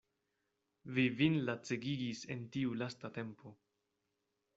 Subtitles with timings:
[0.95, 3.53] Vi vin lacegigis en tiu lasta tempo.